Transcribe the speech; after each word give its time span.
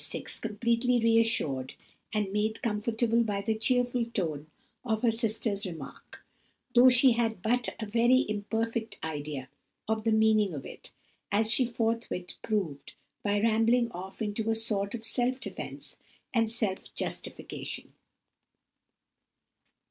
6, 0.03 0.39
completely 0.39 0.99
reassured 0.99 1.75
and 2.11 2.33
made 2.33 2.63
comfortable 2.63 3.23
by 3.23 3.39
the 3.39 3.53
cheerful 3.53 4.03
tone 4.03 4.47
of 4.83 5.03
her 5.03 5.11
sister's 5.11 5.63
remark, 5.63 6.25
though 6.73 6.89
she 6.89 7.11
had 7.11 7.43
but 7.43 7.69
a 7.79 7.85
very 7.85 8.25
imperfect 8.27 8.97
idea 9.03 9.47
of 9.87 10.03
the 10.03 10.11
meaning 10.11 10.55
of 10.55 10.65
it, 10.65 10.91
as 11.31 11.51
she 11.51 11.67
forthwith 11.67 12.31
proved 12.41 12.93
by 13.23 13.39
rambling 13.39 13.91
off 13.91 14.23
into 14.23 14.49
a 14.49 14.55
sort 14.55 14.95
of 14.95 15.05
self 15.05 15.39
defence 15.39 15.97
and 16.33 16.49
self 16.49 16.91
justification. 16.95 17.93